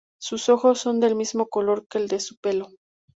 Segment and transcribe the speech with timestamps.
[0.19, 2.69] Sus ojos son del mismo color que el de su pelo.